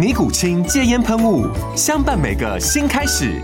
[0.00, 1.46] 尼古清戒烟喷雾，
[1.76, 3.38] 相伴每个新开始。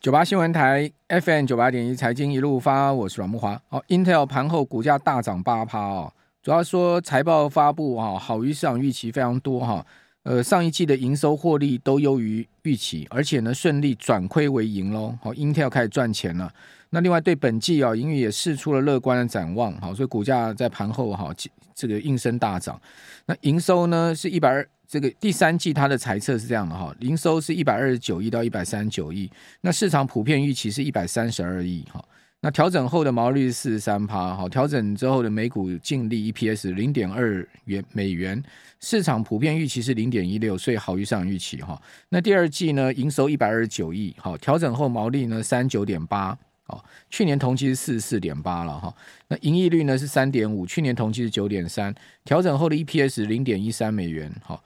[0.00, 3.58] 九八新闻台 FM 九八点一财经一路发，我是阮慕驊。
[3.68, 6.10] 好，Intel 盘后股价大涨八趴哦，
[6.42, 9.84] 主要说财报发布啊，好于市场预期非常多哈。
[10.22, 15.14] 呃，上一季的营收获利都优于预期，而且呢顺利转亏为盈喽。
[15.20, 16.50] 好，Intel 开始赚钱了。
[16.88, 19.78] 那另外对本季啊，盈余也释出了乐观的展望。
[19.78, 21.30] 好，所以股价在盘后哈，
[21.74, 22.80] 这个应声大涨。
[23.26, 24.66] 那营收呢是一百二。
[24.86, 29.28] 这个第三季它的财测是这样的哈，营收是一百二十九亿到一百三十九亿，
[29.62, 32.04] 那市场普遍预期是一百三十二亿哈，
[32.40, 38.40] 那调整后的毛利是四十三趴哈，调整之后的每股净利 EPS 零点二元美元，
[38.78, 41.80] 市场普遍预期是零点一六，所以好于市场预期哈。
[42.10, 46.38] 那第二季呢，营收一百二十九亿好，调整后毛利呢三十九点八。
[46.66, 48.94] 哦，去年同期是四十四点八了哈，
[49.28, 54.58] 那盈利率呢是三点五，去年同期是九点三，调整后的 EPS 零点一三美元，哈，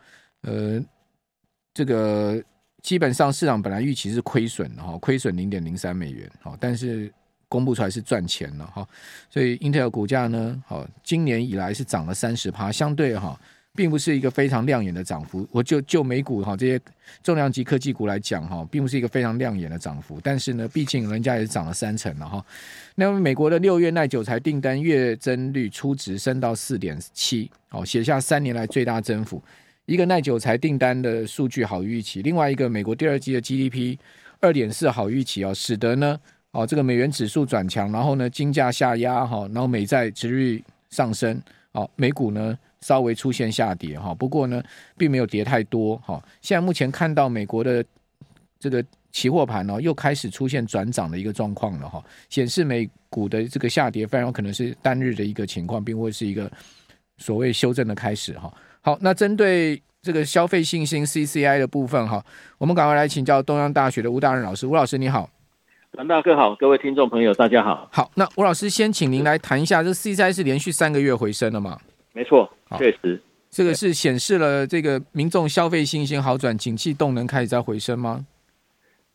[0.42, 0.80] 呃，
[1.74, 2.40] 这个
[2.82, 7.12] 基本上市场本来预期是亏损的哈，亏损零点零三美元，哈，但是
[7.48, 8.88] 公布出来是赚钱了哈，
[9.28, 13.38] 所以 Intel 股价呢，好，今年以来是涨了三十趴，相对哈。
[13.74, 16.80] 并不是一个非常亮眼的涨幅，我就就美股哈这些
[17.22, 20.18] 重量级科技股来讲哈，并不是一个非常亮眼的涨幅。
[20.20, 22.44] 但是呢，毕竟人家也是涨了三成了哈。
[22.96, 29.40] 那么美国的六月耐久材订单月增率初值升到四点七，哦，写下三年来最大增幅。
[29.86, 33.96] 一个耐久材订单的数据好预期，另外一个美国第二季的 GDP
[34.40, 36.18] 二点四好预期哦，使得呢
[36.50, 41.40] 哦这个美元指数转强，然后呢金价下压哈，然后美债殖率上升，
[41.70, 42.58] 哦美股呢。
[42.80, 44.62] 稍微出现下跌哈，不过呢，
[44.96, 46.22] 并没有跌太多哈。
[46.40, 47.84] 现在目前看到美国的
[48.58, 56.50] 这个期货盘呢，又开始出现转涨的一个状况了哈，显示美股的这个下跌非常有可能是单日的一个情况，并会是一个
[57.16, 58.52] 所谓修正的开始哈。
[58.80, 62.24] 好，那针对这个消费信心 CCI 的部分哈，
[62.58, 65.28] 我们赶快来请教东洋大学的吴大任老师，吴老师你好，
[65.92, 67.88] 蓝大哥好，各位听众朋友大家好。
[67.92, 71.78] 好，那吴老师先请您来谈一下，这 CCI 是连续三个月回升了吗？
[72.12, 72.50] 没错。
[72.76, 78.26] 确实，这个是显示了这个民众消费信心好转，景气动能开始在回升吗？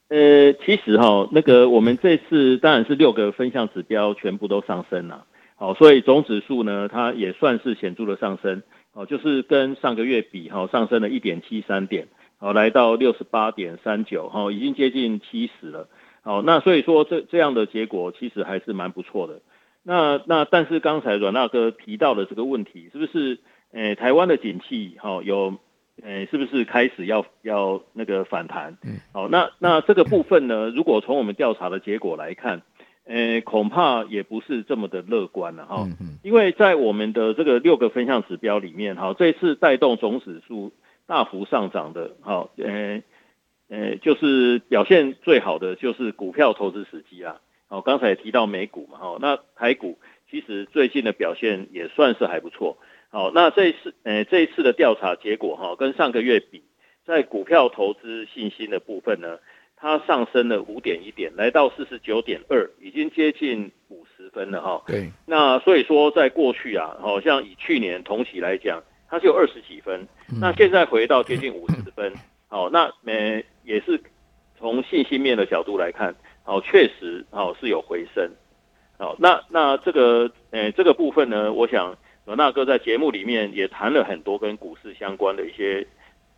[0.09, 15.87] 呃，其实哈，那个我们这次当然是六个分项指标全部都上升了，好，所以总指数呢，它也算是显著的上升，哦，就是跟上个月比哈，上升了一点七三点，好，来到六十八点三九，哈，已经接近七十了，
[16.21, 19.41] 好，那所以说这这样的结果其实还是蛮不错的。
[19.83, 23.39] 那那但是刚才阮大哥提到的这个问题，是不是？
[23.73, 25.55] 诶、欸，台湾的景气哈、哦、有，
[26.03, 28.77] 诶、欸，是不是开始要要那个反弹？
[28.83, 30.69] 嗯，好，那那这个部分呢？
[30.69, 32.61] 如果从我们调查的结果来看，
[33.05, 35.77] 诶、欸，恐怕也不是这么的乐观了哈。
[35.87, 36.19] 嗯嗯。
[36.21, 40.71] 因为在我们的这个六个分项指标里面，哈，这次带动总指数
[41.07, 43.01] 大幅上涨的，好，诶，
[43.69, 47.37] 诶，就是表现最好的就是股票投资时机啊。
[47.73, 49.97] 哦，刚才也提到美股嘛，哈，那台股
[50.29, 52.77] 其实最近的表现也算是还不错。
[53.09, 56.61] 好，那这一次，呃，这一次的调查结果哈，跟上个月比，
[57.03, 59.39] 在股票投资信心的部分呢，
[59.75, 64.83] 它上升了五点一点，来到四十九点二，已经接近五十分了哈。
[64.85, 65.11] 对。
[65.25, 70.07] 那所以说，在过去啊，好像以去年同期来讲，它是有二十几分，
[70.39, 72.13] 那现在回到接近五十分。
[72.49, 73.99] 好，那呃也是
[74.59, 76.13] 从信心面的角度来看。
[76.43, 78.29] 好，确实，好是有回升。
[78.97, 81.95] 好，那那这个，呃，这个部分呢，我想
[82.25, 85.85] 阮大哥在节目里面也谈了很多跟股市相关的一些，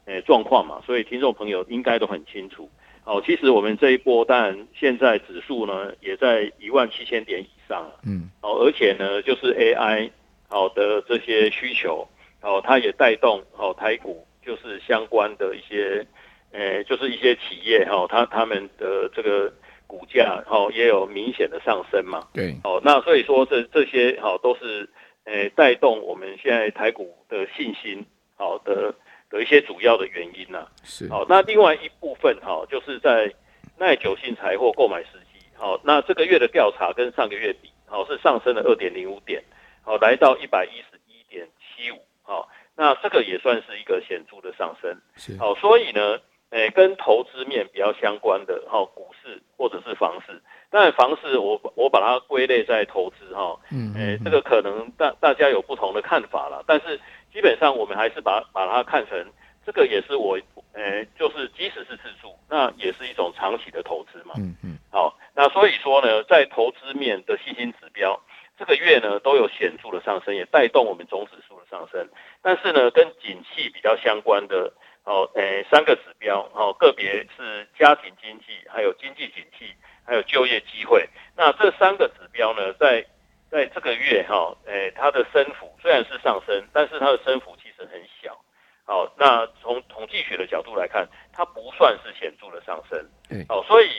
[0.05, 2.69] 呃，状况嘛，所以听众朋友应该都很清楚。
[3.03, 7.99] 好，其实我们这一波，当然现在指数呢也在一万七千点以上了。
[8.05, 8.29] 嗯。
[8.41, 10.09] 哦，而且呢，就是 AI
[10.47, 12.07] 好的这些需求，
[12.41, 16.05] 哦，它也带动哦台股，就是相关的一些，
[16.51, 19.51] 呃，就是一些企业哈，它他们的这个。
[19.87, 22.27] 股价哦也有明显的上升嘛。
[22.33, 24.89] 对，哦，那所以说这这些好都是
[25.25, 28.05] 诶带动我们现在台股的信心
[28.35, 28.93] 好的
[29.29, 30.67] 的一些主要的原因呐。
[30.83, 33.33] 是，好，那另外一部分哈就是在
[33.77, 39.43] 耐久性财货购买时机，好，那这个月的调查跟上个月比，好是上升了二点零五点，
[39.83, 44.95] 好来到一百一十一点七五，好，那这个也算是一个显著的上升。
[45.15, 46.19] 是，好，所以呢。
[46.55, 56.97] 诶，跟投资面比较相关的哈，股市或者是房市，当然房市我我把它归类在投资哈，嗯，诶，这个可能大大家有不同的看法了，但是
[57.33, 59.21] 基本上我们还是把把它看成
[59.65, 60.39] 这个也是我
[60.75, 68.17] 诶，就是即使是自住，那也是一种长期的投资嘛，嗯嗯，好，那所以说呢，在投资面的信心指标，
[68.57, 72.07] 这个月呢都有显著的上升，也带动我们总指数的上升，
[72.41, 74.71] 但是呢，跟景气比较相关的。
[75.05, 79.71] 哦，诶，三个指标，哦，个别是家庭经济，还有经济景气，
[80.03, 81.07] 还有就业机会。
[81.37, 83.05] 那这三个指标呢，在
[83.51, 88.35] 在这个月，哈，诶，它的升幅虽然是上升，但是它的升幅其实很小。
[88.83, 92.99] 好，那从统计学的角度来看，它不算是显著的上升。
[93.29, 93.89] 对，好，所以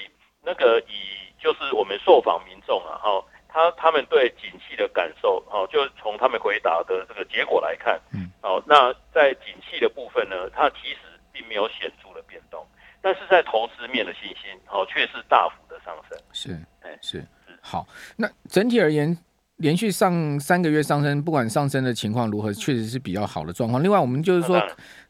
[0.43, 3.25] 那个以就是我们受访民众啊，哈，
[3.57, 10.99] 他他们对景气的感受，哦，就从他们回答的这个结果来看，嗯，哦，那在景气的部分呢，它其实
[11.33, 12.63] 并没有显著的变动，
[13.01, 16.19] 但是在投资面的信心，哦，却是大幅的上升。
[16.35, 17.27] 是，哎，是，是，
[17.63, 17.89] 好。
[18.17, 19.17] 那整体而言，
[19.57, 23.83] 连续上三个月上升，不管上升的情况如何，确实是比较好的状况。
[23.83, 24.63] 另外，我们就是说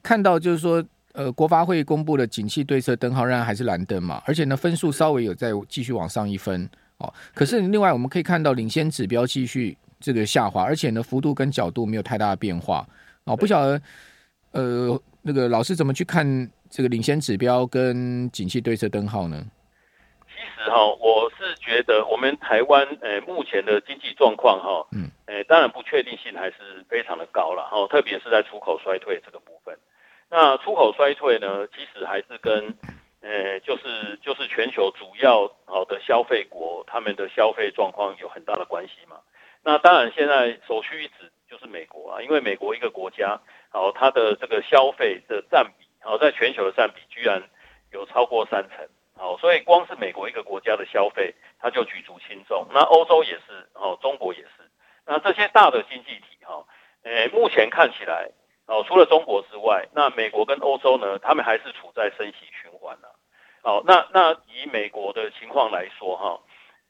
[0.05, 0.85] 看到，就是说，
[1.15, 6.71] 呃，国发会公布的景气对策灯号仍然还是蓝灯嘛，而且呢，分数稍微有再继续往上一分。
[6.99, 12.87] 哦，可是另外我们可以看到，领先指标继续这个下滑，而且呢，幅度跟角度没有太大的变化。
[13.25, 13.81] 哦，不晓得，
[14.53, 15.03] 呃。
[15.29, 16.25] 那个老师怎么去看
[16.71, 19.45] 这个领先指标跟景气对策灯号呢？
[20.29, 29.77] 其实哈，我是觉得我们台湾呃目前的经济状况哈，嗯，呃当然不确定性还是非常的高了哈，特别是在出口衰退这个部分。
[30.31, 32.73] 那出口衰退呢，其实还是跟
[33.23, 39.21] 呃就是就是全球主要好的消费国他们的消费状况有很大的关系嘛。
[39.63, 43.41] 那当然现在首屈一指就是美国啊，因为美国一个国家。
[43.69, 47.43] 好，它的这个消费的占比，好，在全球的占比居然
[47.93, 52.67] 有超过三成，好，所以光是美国一个国家的消费，它就举足轻重。
[52.73, 54.49] 那欧洲也是，哦，中国也是。
[55.05, 56.65] 那这些大的经济体，哈，
[57.03, 58.31] 诶，目前看起来，
[58.67, 62.71] 哦，除了中国之外，那美国跟欧洲呢，他们还是处在升息循。
[63.67, 66.39] 好，那那以美国的情况来说，哈，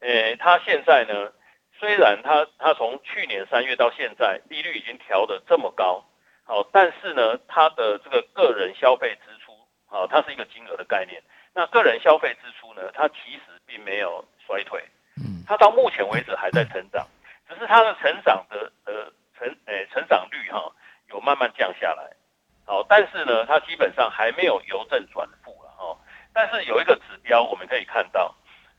[0.00, 1.32] 诶，它现在呢，
[1.78, 6.04] 虽然它它从去年三月到现在，利率已经调得这么高。
[6.44, 9.56] 好，但是呢，它的这个个人消费支出，
[9.86, 11.22] 好，它是一个金额的概念。
[11.54, 14.78] 那个人消费支出呢，它其实并没有衰退，
[15.16, 17.08] 嗯，它到目前为止还在成长，
[17.48, 20.70] 只是它的成长的呃成诶、欸、成长率哈
[21.08, 22.14] 有慢慢降下来。
[22.66, 25.26] 好，但是呢，它基本上还没有由正转。
[26.36, 28.34] 但是有一个指标我们可以看到，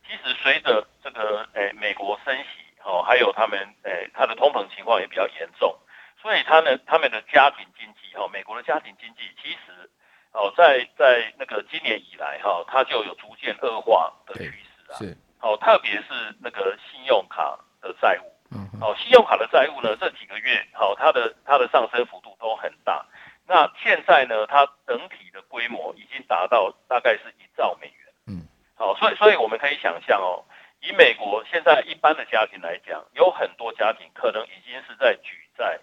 [0.06, 2.46] 其实随着这个诶、欸、美国升息，
[2.84, 5.76] 哦，还有他们诶、欸、它的通膨情况也比较严重。
[6.22, 9.90] 所以他呢，他们的家庭经济哈，美国的家庭经济其实
[10.34, 14.94] 哦，在在那个今年以来哈，它就有逐渐恶化的趋势啊。
[15.00, 15.18] 是。
[15.42, 18.32] 哦，特别是那个信用卡的债务。
[18.52, 18.70] 嗯。
[18.80, 23.04] 哦，信用卡的债务呢，这几个月好，它的它的上升幅度都很大。
[23.48, 28.14] 那现在呢，它整体的规模已经达到大概是一兆美元。
[28.28, 28.48] 嗯。
[28.76, 30.44] 好，所以所以我们可以想象哦，
[30.82, 35.80] 以美国现在一般的家庭来讲，有很多家庭可能已经是在举债。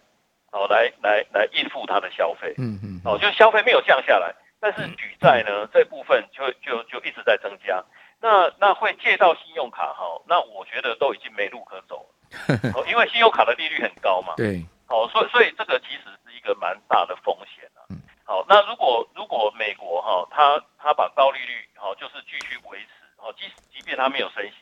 [0.53, 7.83] 哦，来来来应付它的消费，嗯嗯，哦，就消费没有降下来，但是举债呢这部分就就就一直在增加，
[8.21, 16.03] 那那会借到信用卡哈，那我觉得都已经没路可走了， 哦，因为信用卡的利率很高嘛，对，哦，所以所以这个其实
[16.45, 24.55] 个蛮大的风险啊，嗯，好，那如果如果美国哈，它它把高利率哈就是继续维持，哦，即即便它没有升息，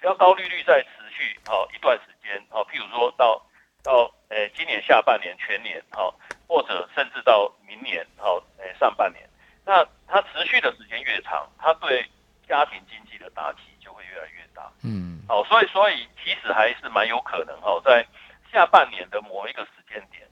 [0.00, 3.40] 只要高利率再持续好一段时间，哦，譬如说到
[3.84, 4.10] 到。
[4.28, 6.12] 诶，今年下半年、全年，哈，
[6.48, 9.24] 或者甚至到明年，好，诶，上半年，
[9.64, 12.04] 那它持续的时间越长，它对
[12.48, 14.68] 家庭经济的打击就会越来越大。
[14.82, 18.04] 嗯，好，所以，所以其实还是蛮有可能，哈，在
[18.50, 20.26] 下半年的某一个时间点，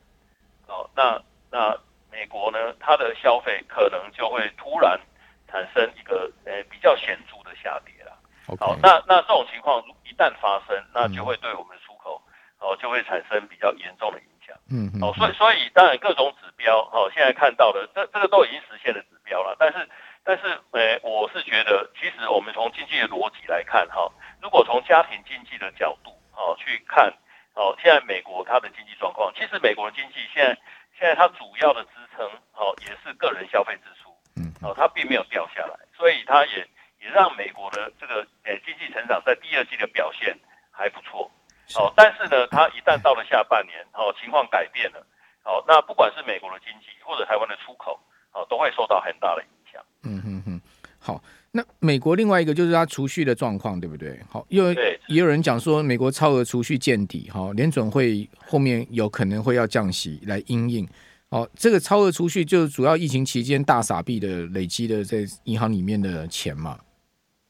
[0.66, 1.78] 好，那那
[2.10, 5.00] 美国呢，它的消费可能就会突然
[5.46, 8.12] 产生一个诶比较显著的下跌了。
[8.60, 12.22] 好，那那这种情况一旦发生，那就会对我们出口。
[12.60, 14.56] 哦，就会产生比较严重的影响。
[14.72, 19.86] 嗯，哦，所以所以当然各种指标，哦，现在看到的这这个都已经实现了指标了，但是
[20.24, 27.12] 但是，呃，我是觉得，其实我们从经济的逻辑来看，哈，如果从家庭经济的角度，哦，去看，
[27.52, 30.58] 哦，现在美国它的经济状况，其实美国的经济现在，
[30.98, 36.66] 现在它主要的支撑，哦，也是个人消费支出，嗯，哦，它并没有掉下来，所以它也
[37.04, 40.34] 也让美国的这个，呃，经济成长在第二季的表现
[40.70, 41.30] 还不错，
[41.76, 45.06] 哦，但是呢，它一旦到了下半年，哦，情况改变了，
[45.44, 48.00] 哦，那不管是美国的经济或者台湾的出口，
[48.32, 49.84] 哦，都会受到很大的影响。
[50.02, 50.60] 嗯哼哼，
[50.98, 54.18] 好，那美国另外一个就是它储蓄的状况，对不对？
[54.30, 60.88] 好，因为也有人讲说美国超额储蓄见底，哈，联准会后面有可能会要降息来因应。
[61.30, 66.78] 哦，这个超额储蓄就是主要疫情期间大傻币的累积的在银行里面的钱嘛。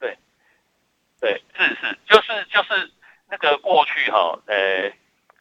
[0.01, 0.17] 对，
[1.21, 1.99] 对，是是，
[2.55, 2.91] 就是
[3.29, 4.89] 那个过去哈，呃，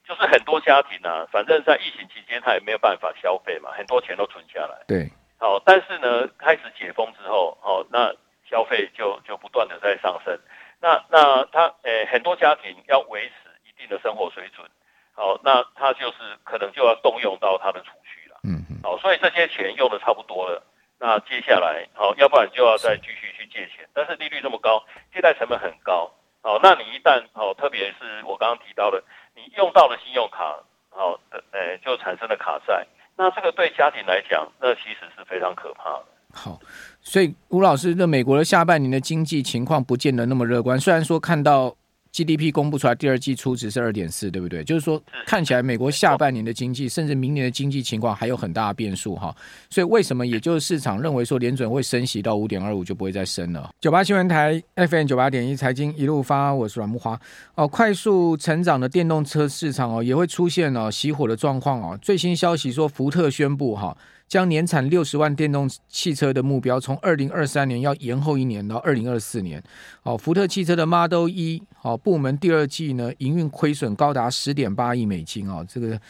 [0.04, 4.84] 就是很多家庭啊，反正在疫情期间他也没有办法消费嘛，很多钱都存下来。
[4.88, 5.10] 对。
[5.38, 8.16] 好，但是呢，开始解封之后，哦，那
[8.50, 10.40] 消费就就不断的在上升。
[10.80, 13.34] 那那他，诶、欸，很多家庭要维持
[13.68, 14.66] 一定的生活水准，
[15.14, 18.38] 好，那他就是可能就要动用到他的储蓄了。
[18.44, 18.80] 嗯嗯。
[18.84, 20.64] 好，所以这些钱用的差不多了，
[20.98, 23.88] 那接下来，好，要不然就要再继续去借钱。
[23.94, 24.82] 但是利率这么高，
[25.14, 26.10] 借贷成本很高。
[26.42, 29.04] 好，那你一旦，好，特别是我刚刚提到的，
[29.36, 31.20] 你用到了信用卡，好，
[31.52, 32.86] 诶、欸，就产生了卡债。
[33.16, 36.06] 那这个对家庭来讲，那其实是非常可怕的。
[36.32, 36.58] 好，
[37.02, 40.80] 所以吴老师，那美国的下半年的经济情况不见得那么乐观。
[40.80, 41.76] 虽然说看到。
[42.14, 44.64] GDP 公布出来，第二季初值是二点四，对不对？
[44.64, 49.36] 就是说，看起来美国下半年的经济，甚至明年的经济情况还有很大的变数哈。
[49.72, 50.28] 所以为什么？
[50.28, 53.72] 也就是市场认为说，联准会升息到五点二五就不会再升了。
[53.82, 57.20] 九八新闻台 FM 九八点一财经一路发，我是阮木华
[57.56, 57.68] 哦。
[57.68, 61.98] 快速成长的电动车市场哦，也会出现哦熄火的状况哦。
[62.00, 63.98] 最新消息说，福特宣布哈。
[64.34, 69.62] 将年产六十万电动汽车的目标从二零二三年要延后一年到二零二四年。
[70.02, 76.02] 哦，福特汽车的 Model E 哦部门第二季呢营运亏损高达十点八亿美金哦，这个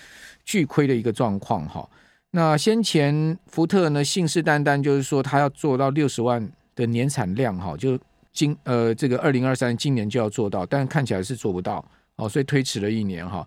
[0.46, 1.86] 巨亏的一个状况哈。
[2.32, 8.00] 那先前福特呢信誓旦旦就是说他要做到六十万的年产量哈，就
[8.32, 11.84] 今呃这个二零二三今年就要做到，但看起来是做不到
[12.16, 13.46] 哦，所以推迟了一年哈。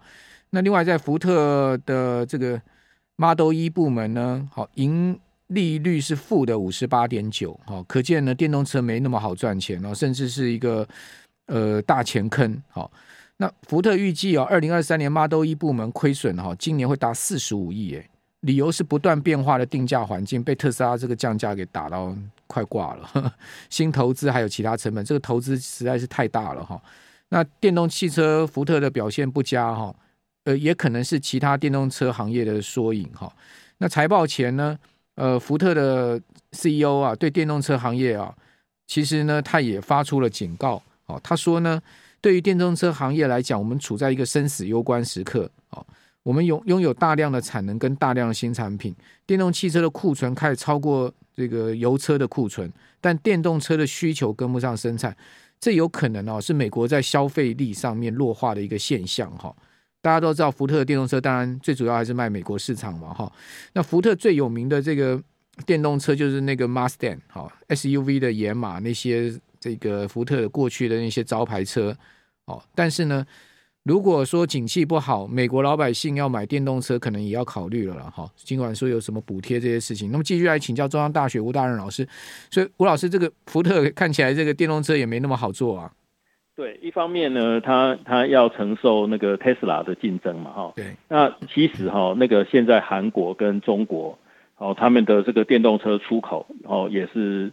[0.51, 2.61] 那另外在福特的这个。
[3.17, 10.87] Model E 部门呢，好，盈利率是负的五十八点九，好，可见呢电动车没那么好赚钱哦，甚至是一个
[11.47, 12.91] 呃大钱坑，好，
[13.39, 18.07] 那福特预计哦，二零二三年 Model E 部门亏损哈，今年会达四十五亿，哎，
[18.41, 22.15] 理由是不断变化的定价环境被特斯拉这个降价给打到
[22.47, 23.33] 快挂了呵，
[23.71, 26.79] 新投资还有其他成本，这个投资实在是太大了哈，
[27.31, 29.95] 那电动汽车福特的表现不佳哈。
[30.47, 33.31] 呃，也可能是其他电动车行业的缩影哈。
[33.79, 34.79] 那财报前呢，
[35.17, 36.21] 呃，福特的
[36.53, 38.33] CEO 啊，对电动车行业啊，
[38.87, 40.81] 其实呢，他也发出了警告。
[41.07, 41.83] 哦，他说呢，
[42.21, 45.51] 对于电动车行业来讲，我们处在一个生死攸关时刻。
[45.71, 45.85] 哦，
[46.23, 48.95] 我们拥拥有大量的产能跟大量的新产品，
[49.27, 55.17] 电动汽车的库存开始超过这个油车的库存，但电动车的需求跟不上生产，
[55.59, 59.53] 这有可能哦，是美国在消费力上面弱化的一个现象哈。
[60.07, 63.33] 大家都知道，福特的电动车当然最主要还是卖美国市场嘛，哈。
[63.73, 65.21] 那福特最有名的这个
[65.67, 71.93] 电动车就是那个 Mustang，哈，SUV 的野马那些这个福特过去的那些招牌车，
[72.45, 72.63] 哦。
[72.73, 73.27] 但是呢，
[73.83, 78.31] 如果说景气不好，美国老百姓要买电动车，可能也要考虑了了，哈。
[78.37, 82.09] 尽管说有什么补贴这些事情，那么继续来请教中央大学吴大任老师。
[82.49, 85.91] 所以吴老师，这个福特看起来这个电动车也没那么好做啊。
[86.57, 90.73] 对，一方面呢，他他要承受那个特斯拉的竞争嘛，哈。
[90.75, 90.97] 对。
[91.07, 94.19] 那其实哈，那个现在韩国跟中国，
[94.57, 97.53] 哦，他们的这个电动车出口，哦，也是，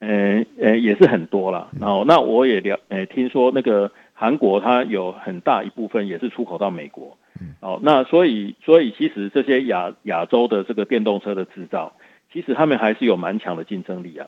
[0.00, 1.68] 呃呃，也是很多啦。
[1.80, 7.16] 然后，那我也了，呃，听说那个韩国它有很大一部分也是出口到美国。
[7.40, 7.54] 嗯。
[7.60, 11.94] 哦，那所以所以其实这些亚亚洲的这个电动车的制造，
[12.30, 14.26] 其实他们还是有蛮强的竞争力啊。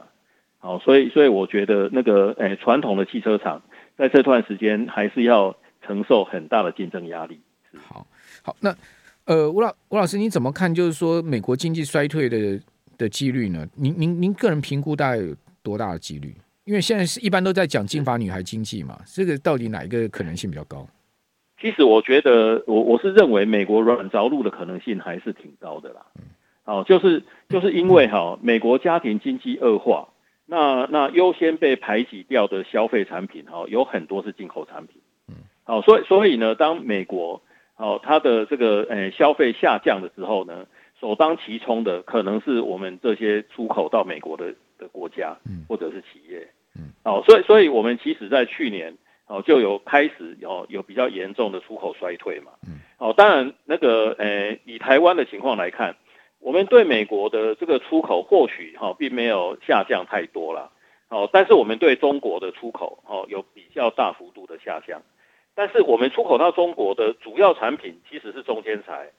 [0.60, 3.60] 好，所以所以我觉得那个，呃，传统的汽车厂。
[3.96, 7.40] 在这段时间，还是要承受很大的竞争压力。
[7.76, 8.06] 好，
[8.42, 8.74] 好，那
[9.24, 10.72] 呃，吴老吴老师，你怎么看？
[10.72, 12.60] 就是说，美国经济衰退的
[12.98, 13.66] 的几率呢？
[13.74, 16.34] 您您您个人评估大概有多大的几率？
[16.64, 20.86] 因为现在是一般都在讲金发女孩经济嘛，这个到底哪一个可能性比较高？
[21.60, 26.06] 其实我觉得，我我是认为美国软着陆的可能性还是挺高的啦。
[26.16, 26.22] 嗯，
[26.64, 30.08] 好，就是就是因为哈，美国家庭经济恶化。
[30.46, 37.40] 那那优先被排挤掉的消费产品，哈，有很多是进口产品，嗯，好，所以所以呢，当美国，
[37.76, 40.66] 哦，它的这个呃消费下降的时候呢，
[41.00, 46.46] 首当其冲的可能是我们这些出口到美国的的国家，嗯，或者是企业，
[46.76, 55.96] 嗯，哦，所以所以我们其实在去年哦就有开始有有比较严重的出口衰退嘛，嗯，哦，当然那个呃以台湾的情况来看，
[56.44, 60.70] 我们对美国的这个出口或许哈并没有下降太多了，
[61.08, 65.00] 哦，但是我们对中国的出口哦有比较大幅度的下降，
[65.54, 69.10] 但是我们出口到中国的主要产品其实是中间材。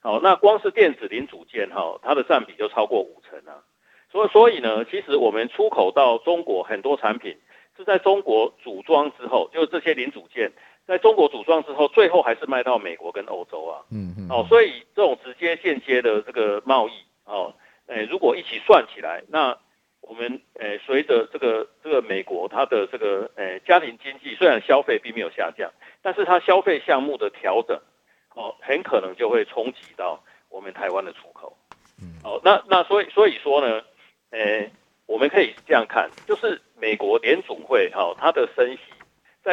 [0.00, 3.64] 好，那光是电子零组件哈，它的占比就超过五成啊。
[4.12, 7.38] 所以，所以呢，其实我们出口到中国很多产品
[7.78, 10.52] 是在中国组装之后，就是这些零组件
[10.86, 13.82] 在中国组装之后，最后还是卖到美国跟欧洲啊。
[13.90, 14.28] 嗯嗯。
[14.30, 16.92] 哦，所以这种直接间接的这个贸易
[17.24, 17.54] 哦，
[17.86, 19.56] 诶，如果一起算起来，那
[20.00, 25.70] 我们诶随着这个这个美国它的这个诶家庭经济虽然消费并没有下降，
[26.02, 27.80] 但是它消费项目的调整。
[28.36, 31.56] 哦，很可能就会冲击到我们台湾的出口。
[32.02, 33.80] 嗯，哦，那那所以所以说呢，
[34.30, 34.72] 诶、欸，
[35.06, 38.80] 我们可以这样看，就是美国联总会哈、哦，它的升息，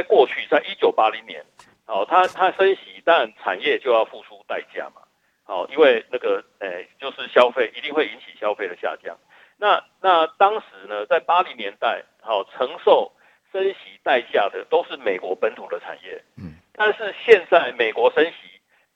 [0.01, 1.45] 在过去在一九八零年，
[1.85, 5.01] 哦，它它升息，但产业就要付出代价嘛。
[5.45, 9.17] 哦，因为那个诶、欸，就是消费一定会引起消费的下降。
[9.57, 13.11] 那那当时呢，在八零年代，好、哦、承受
[13.51, 16.23] 升息代价的都是美国本土的产业。
[16.37, 18.33] 嗯，但是现在美国升息。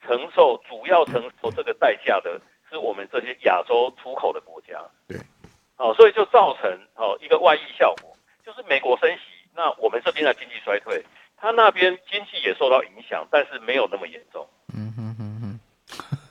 [0.07, 5.17] 承受主要承受这个代价的是我们这些亚洲出口的国家，对，
[5.77, 9.21] 哦，所以就造成哦一个外溢效果，就是美国升息，
[9.55, 11.03] 那我们这边的经济衰退，
[11.37, 12.69] 他那边经济也受
[13.31, 15.59] 但是没有那么严重，嗯哼哼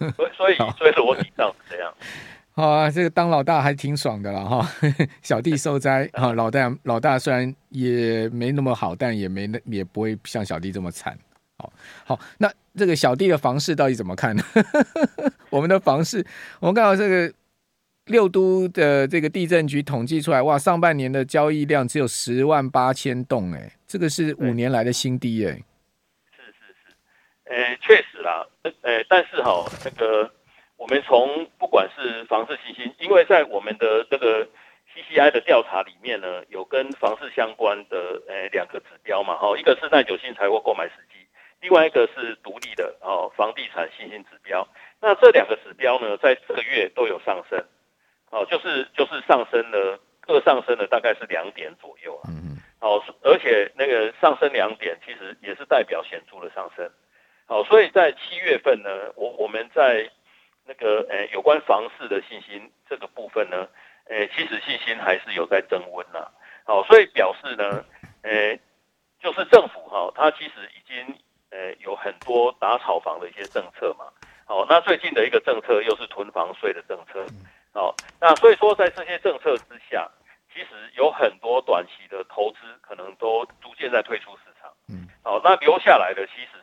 [0.00, 1.92] 哼，所以所以所以逻辑上是这样，
[2.52, 4.68] 好啊，这个当老大还挺爽的了哈，
[5.22, 11.18] 小弟受灾 啊，老大老大虽然也没那么好，但也没那也不会像小弟这么惨。
[11.58, 11.72] 好，
[12.04, 14.34] 好，那这个小弟的房市到底怎么看？
[14.36, 14.42] 呢？
[15.50, 16.24] 我们的房市，
[16.58, 17.32] 我们看到这个
[18.06, 25.62] 六都的这个地震局统计出来，哇，上半年的交易量只有十万八千栋，哎，这个是五年来的新低，哎，
[27.44, 28.46] 呃，确实啦，
[28.82, 30.30] 呃，但是哈，那个
[30.76, 34.48] 我们从不管是房市信心，因为在我们的这个。
[34.94, 41.26] CCI 的调查里面呢，有跟房市相关的诶两个指标嘛，哈，一个是耐久性财货购买时机，
[41.60, 44.64] 另外一个是独立的哦房地产信心指标。
[45.00, 47.60] 那这两个指标呢，在这个月都有上升，
[48.30, 56.88] 哦，就是就是上升了，各上升了大概是两点左右啊，嗯嗯，哦，而且那个上升两点，其实也是代表显著的上升，
[57.46, 60.10] 好，所以在七月份呢，我我们在
[60.66, 63.68] 那个诶有关房市的信心这个部分呢。
[64.06, 66.28] 诶，其实信心还是有在增温呐，
[66.66, 67.82] 好，所以表示呢，
[68.20, 68.60] 诶，
[69.18, 74.04] 就是政府哈，它其实已经诶有很多打炒房的一些政策嘛，
[74.44, 77.24] 好，那最近的一个政策又是囤房税的政策，
[77.72, 80.06] 好，那所以说在这些政策之下，
[80.52, 86.62] 其实有很多短期的投资可能都逐渐在退出市场，嗯，好，那留下来的其实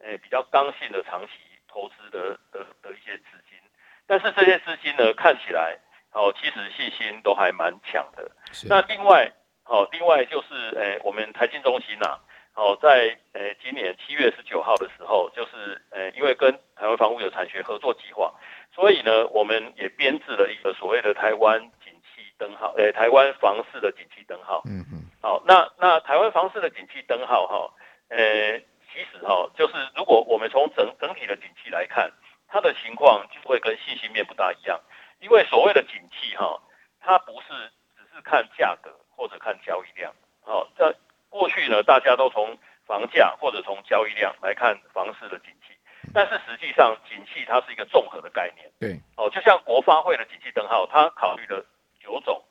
[0.00, 1.32] 是诶比较刚性的长期
[1.66, 3.58] 投资的的的一些资金，
[4.06, 5.78] 但是这些资金呢看起来。
[6.10, 8.28] 哦，其实信心都还蛮强的。
[8.66, 9.30] 那另外，
[9.66, 12.18] 哦，另外就是，诶、欸，我们台经中心呐、啊，
[12.54, 18.32] 哦，在诶、欸、今年七月十九号的时候，就是，诶、欸，因为跟台湾房屋有产学合作计划，
[18.74, 24.62] 所以呢，我们也编制了一个所谓的台湾景气灯号，诶、欸，台湾房市的景气灯号。
[24.64, 25.04] 嗯嗯。
[25.20, 27.70] 好，那那台湾房市的景气灯号，哈，
[28.16, 32.10] 诶，其实哈，就是如果我们从整整体的景气来看，
[32.48, 34.80] 它的情况就会跟信息面不大一样。
[35.20, 36.62] 因为所谓的景气哈，
[37.00, 37.48] 它不是
[37.96, 40.94] 只是看价格或者看交易量，好，在
[41.28, 45.74] 过去呢，大家都从房价或者从交易量来看房市的景气，
[46.14, 51.66] 但是实际上景气它是一个综合的概念，对，哦，就像国发会的景气灯号，它考虑了
[52.00, 52.42] 九种，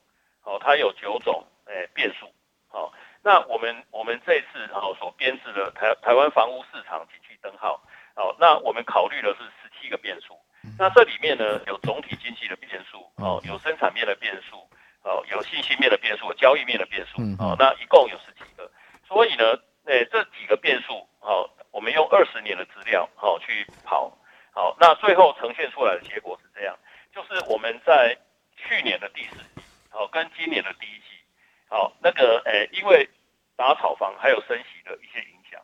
[0.43, 2.29] 哦，它有九种诶变数，
[2.67, 2.93] 好，
[3.27, 7.73] 那我们我们这次哈所编制的台台湾房屋市场景气灯号，
[8.15, 10.39] 哦，那我们考虑的是十七个变数。
[10.79, 14.55] 那这里面呢，有总体经济的变数，哦，有生产面的变数，
[15.03, 18.71] 哦，有信息面的变数，有交易面的变数，哦，那一共有十几个。
[19.05, 24.09] 所以呢，诶，这几个变数，哦，我们用二十年的资料，哦，去跑，
[24.53, 26.73] 好，那最后呈现出来的结果是这样，
[27.13, 28.17] 就是我们在
[28.55, 29.61] 去年的第四季，
[29.91, 31.19] 哦，跟今年的第一季，
[31.67, 33.09] 好，那个，诶，因为
[33.57, 35.59] 打炒房还有升息的一些影响，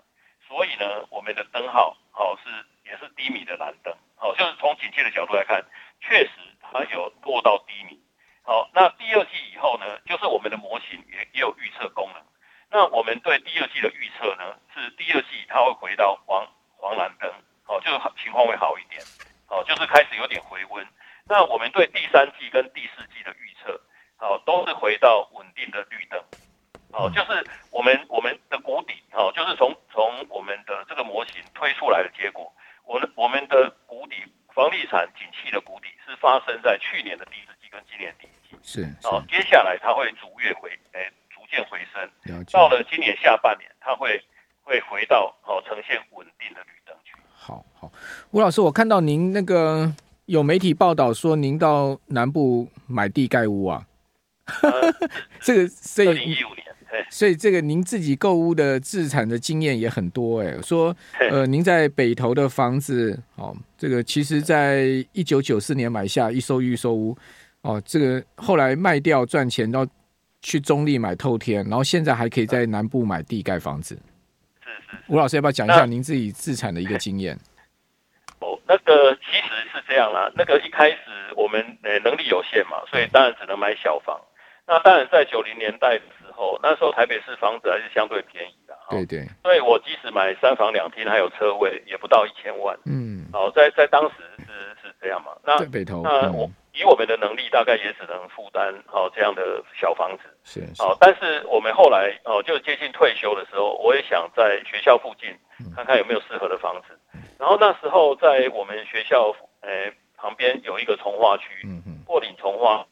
[0.47, 2.49] 所以呢，我们的灯号，哦，是
[2.89, 3.95] 也是低迷的蓝灯。
[4.17, 5.63] 哦，就是从景气的角度来看，
[6.01, 8.01] 确实它有落到低迷。
[8.41, 12.23] 好，那第二季以后呢，就是我们的模型也也有预测功能。
[12.71, 17.29] 那我们对第二季的预测呢，是第二季它会回到黄黄蓝灯，
[17.67, 19.01] 哦，就是情况会好一点，
[19.47, 20.85] 哦，就是开始有点回温。
[21.25, 23.79] 那我们对第三季跟第四季的预测，
[24.17, 26.19] 哦，都是回到稳定的绿灯
[26.93, 32.51] 哦，就是我们我们的谷底，哦，就是从从我们的这个模型推出来的结果。
[32.85, 34.15] 我我们的谷底，
[34.53, 38.57] 房地产景气的谷底是发生在去年的第四季跟今年第一季。
[38.61, 42.03] 是哦，接下来它会逐月回，哎，逐渐回升。
[42.23, 42.51] 了解。
[42.53, 44.21] 到了今年下半年，它会
[44.61, 47.15] 会回到哦，呈现稳定的绿灯区。
[47.33, 47.91] 好好，
[48.31, 49.91] 吴老师，我看到您那个
[50.25, 53.87] 有媒体报道说您到南部买地盖屋啊，
[55.41, 56.37] 这个这一。
[57.13, 60.95] 所以这个您自己购物的自产的经验也很多哎，说
[61.29, 67.15] 呃您在北投的房子哦，这个其实在一九九四年买下一艘预售屋
[67.61, 69.87] 哦，这个后来卖掉赚钱，然后
[70.41, 73.93] 去中立买透天，然后现在还可以在南部买地盖房子。
[74.63, 77.37] 是是，吴老师要不要讲一下您自己自产的一个经验？
[78.39, 80.97] 哦，那个其实是这样啦，那个一开始
[81.37, 84.19] 我们呃能力有限嘛，所以当然只能买小房。
[84.65, 85.99] 那当然在九零年代。
[85.99, 92.75] 的时候，那时候台北市房子还是相对便宜的，对对，所以我即使买三房两厅还有车位，也不到一千万。
[92.87, 94.45] 嗯，好，在在当时是
[94.81, 95.33] 是这样嘛？
[95.45, 100.23] 那在北投，那我以我们的能力，大概也只能负担哦这样的小房子。
[100.43, 105.29] 是，好，但是我们后来哦，就接近退休的时候，我也想在学校附近
[105.75, 106.97] 看看有没有适合的房子。
[107.37, 112.83] 然后那时候在我们学校诶旁边有一个从化区，嗯嗯，过岭重划。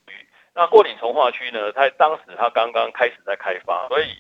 [0.54, 1.72] 那过岭从化区呢？
[1.72, 4.18] 它当时它刚刚开始在开发，所以，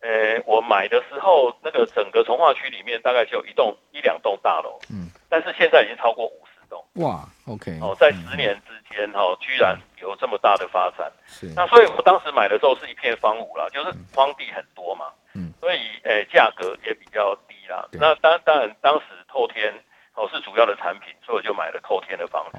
[0.00, 6.84] 呃，我买的时候，那个整个从化区里面大概就有一栋一两栋大楼，嗯，但是现在已经超过五十栋。
[6.96, 11.10] 哇，OK，哦，在十年之间，哈、哦，居然有这么大的发展。
[11.26, 11.46] 是。
[11.56, 17.88] 那所以我当时买的时候是一片荒芜啦，就是荒地很多嘛，嗯，所以，呃，价格也比较低啦。
[17.92, 19.72] 那当当然，当时透天
[20.14, 22.58] 哦是主要的产品，所以我就买了透天的房子。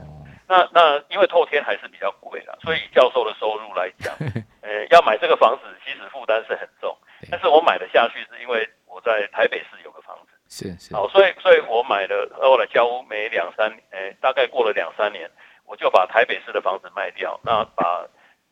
[0.52, 4.14] 哦那那因为透天还是比较贵的，所以教授的收入来讲，
[4.62, 6.96] 呃，要买这个房子其实负担是很重，
[7.32, 15.32] 但是我买得下去是因为我在台北市有个房子，是是，好，所以所以我买了，后来交屋没两三，呃，大概过了两三年，
[15.66, 18.06] 我就把台北市的房子卖掉，那把，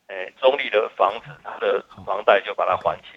[0.07, 3.12] 呃，中立的房子它的房贷就把它还清。